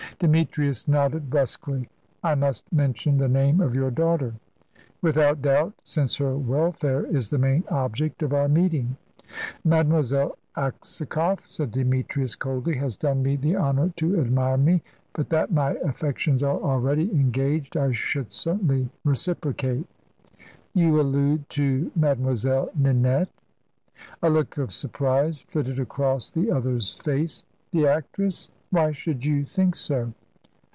[0.19, 1.89] Demetrius nodded brusquely.
[2.23, 4.33] "I must mention the name of your daughter."
[5.01, 8.97] "Without doubt, since her welfare is the main object of our meeting."
[9.63, 14.83] "Mademoiselle Aksakoff," said Demetrius, coldly, "has done me the honour to admire me.
[15.13, 19.87] But that my affections are already engaged, I should certainly reciprocate."
[20.75, 23.29] "You allude to Mademoiselle Ninette?"
[24.21, 27.43] A look of surprise flitted across the other's face.
[27.71, 28.51] "The actress?
[28.69, 30.13] Why should you think so?"